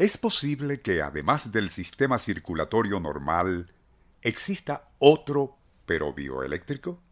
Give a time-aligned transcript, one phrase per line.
[0.00, 3.70] ¿Es posible que además del sistema circulatorio normal,
[4.22, 7.02] exista otro, pero bioeléctrico?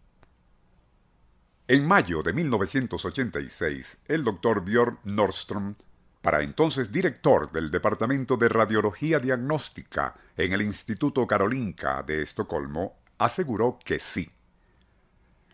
[1.67, 5.75] En mayo de 1986, el doctor Björn Nordström,
[6.23, 13.79] para entonces director del Departamento de Radiología Diagnóstica en el Instituto Karolinka de Estocolmo, aseguró
[13.85, 14.31] que sí.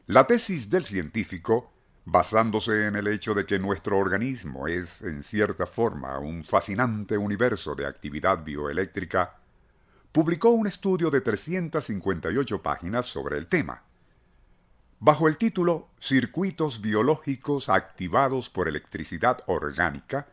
[0.06, 1.73] La tesis del científico,
[2.04, 7.74] basándose en el hecho de que nuestro organismo es, en cierta forma, un fascinante universo
[7.74, 9.38] de actividad bioeléctrica,
[10.12, 13.82] publicó un estudio de 358 páginas sobre el tema.
[15.00, 20.28] Bajo el título Circuitos biológicos activados por electricidad orgánica,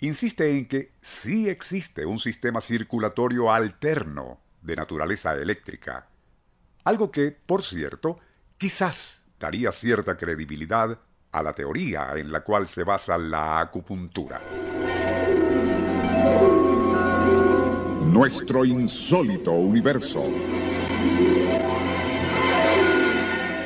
[0.00, 6.08] insiste en que sí existe un sistema circulatorio alterno de naturaleza eléctrica,
[6.84, 8.18] algo que, por cierto,
[8.56, 10.98] quizás daría cierta credibilidad
[11.32, 14.42] a la teoría en la cual se basa la acupuntura.
[18.04, 20.30] Nuestro insólito universo.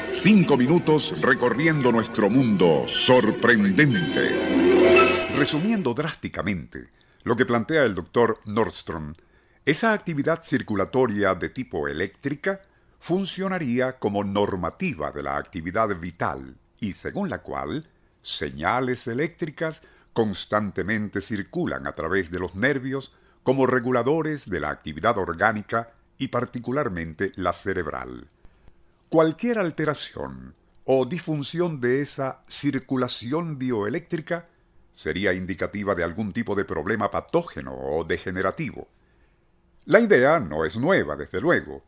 [0.05, 5.33] Cinco minutos recorriendo nuestro mundo sorprendente.
[5.37, 6.91] Resumiendo drásticamente
[7.25, 9.13] lo que plantea el doctor Nordstrom,
[9.65, 12.61] esa actividad circulatoria de tipo eléctrica
[13.05, 17.87] funcionaría como normativa de la actividad vital y según la cual
[18.23, 19.83] señales eléctricas
[20.15, 27.33] constantemente circulan a través de los nervios como reguladores de la actividad orgánica y particularmente
[27.37, 28.27] la cerebral.
[29.11, 30.55] Cualquier alteración
[30.87, 34.49] o disfunción de esa circulación bioeléctrica
[34.93, 38.89] sería indicativa de algún tipo de problema patógeno o degenerativo.
[39.85, 41.85] La idea no es nueva, desde luego,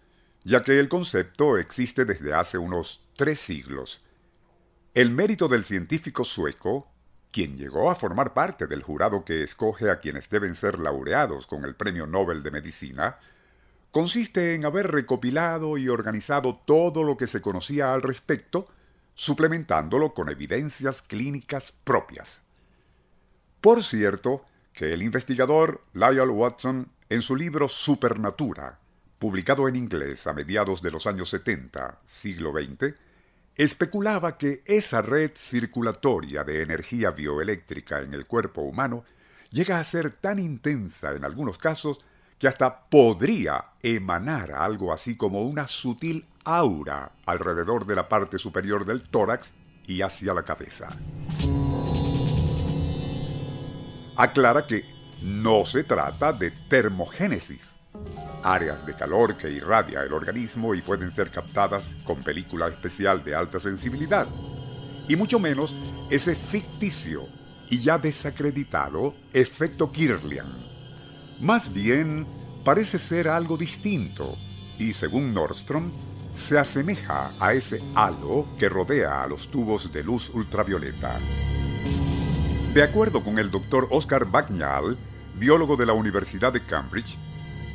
[0.47, 4.01] ya que el concepto existe desde hace unos tres siglos.
[4.95, 6.89] El mérito del científico sueco
[7.33, 11.65] quien llegó a formar parte del jurado que escoge a quienes deben ser laureados con
[11.65, 13.17] el Premio Nobel de Medicina,
[13.91, 18.69] consiste en haber recopilado y organizado todo lo que se conocía al respecto,
[19.15, 22.41] suplementándolo con evidencias clínicas propias.
[23.61, 28.78] Por cierto, que el investigador Lyle Watson, en su libro Supernatura,
[29.19, 32.94] publicado en inglés a mediados de los años 70, siglo XX,
[33.56, 39.04] especulaba que esa red circulatoria de energía bioeléctrica en el cuerpo humano
[39.50, 42.04] llega a ser tan intensa en algunos casos
[42.38, 48.84] que hasta podría emanar algo así como una sutil aura alrededor de la parte superior
[48.84, 49.53] del tórax
[49.87, 50.88] y hacia la cabeza.
[54.16, 54.84] Aclara que
[55.22, 57.75] no se trata de termogénesis,
[58.43, 63.34] áreas de calor que irradia el organismo y pueden ser captadas con película especial de
[63.34, 64.27] alta sensibilidad,
[65.09, 65.75] y mucho menos
[66.11, 67.25] ese ficticio
[67.69, 70.47] y ya desacreditado efecto Kirlian.
[71.41, 72.27] Más bien,
[72.65, 74.37] parece ser algo distinto,
[74.78, 75.91] y según Nordstrom,
[76.37, 81.19] se asemeja a ese halo que rodea a los tubos de luz ultravioleta.
[82.75, 84.99] De acuerdo con el doctor Oscar Bagnall,
[85.39, 87.19] biólogo de la Universidad de Cambridge,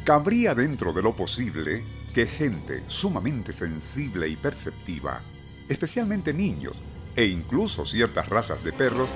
[0.03, 5.21] cabría dentro de lo posible que gente sumamente sensible y perceptiva,
[5.69, 6.77] especialmente niños
[7.15, 9.09] e incluso ciertas razas de perros,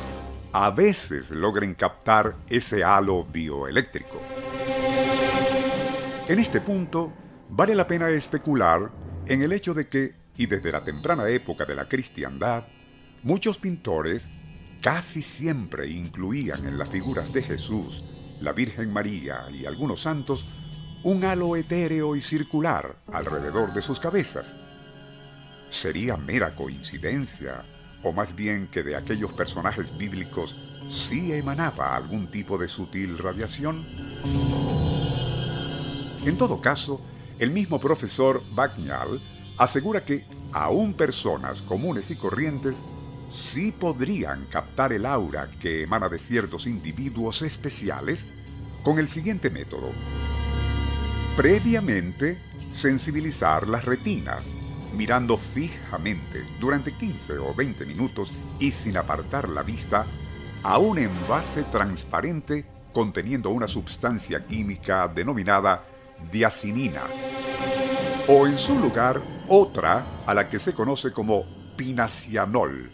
[0.54, 4.22] a veces logren captar ese halo bioeléctrico.
[6.28, 7.14] En este punto,
[7.50, 8.92] vale la pena especular
[9.28, 12.68] en el hecho de que, y desde la temprana época de la cristiandad,
[13.24, 14.30] muchos pintores
[14.82, 18.04] casi siempre incluían en las figuras de Jesús,
[18.40, 20.46] la Virgen María y algunos santos
[21.06, 24.56] un halo etéreo y circular alrededor de sus cabezas.
[25.70, 27.64] ¿Sería mera coincidencia,
[28.02, 30.56] o más bien que de aquellos personajes bíblicos
[30.88, 33.86] sí emanaba algún tipo de sutil radiación?
[36.26, 37.00] En todo caso,
[37.38, 39.22] el mismo profesor Bagnall
[39.60, 42.78] asegura que aún personas comunes y corrientes
[43.30, 48.26] sí podrían captar el aura que emana de ciertos individuos especiales
[48.84, 49.90] con el siguiente método
[51.36, 52.38] previamente
[52.72, 54.46] sensibilizar las retinas,
[54.96, 60.06] mirando fijamente durante 15 o 20 minutos y sin apartar la vista
[60.64, 65.86] a un envase transparente conteniendo una sustancia química denominada
[66.32, 67.04] diacinina,
[68.30, 71.44] o en su lugar otra a la que se conoce como
[71.76, 72.92] pinacianol,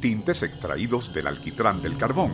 [0.00, 2.32] tintes extraídos del alquitrán del carbón.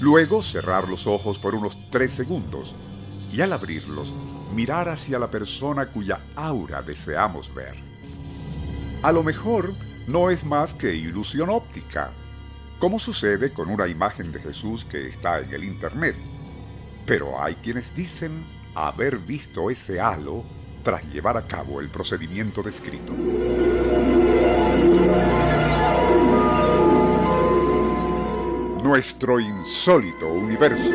[0.00, 2.74] Luego cerrar los ojos por unos tres segundos
[3.36, 4.14] y al abrirlos
[4.54, 7.74] mirar hacia la persona cuya aura deseamos ver.
[9.02, 9.74] A lo mejor
[10.06, 12.10] no es más que ilusión óptica,
[12.78, 16.16] como sucede con una imagen de Jesús que está en el Internet.
[17.04, 18.42] Pero hay quienes dicen
[18.74, 20.42] haber visto ese halo
[20.82, 23.12] tras llevar a cabo el procedimiento descrito.
[28.82, 30.94] Nuestro insólito universo.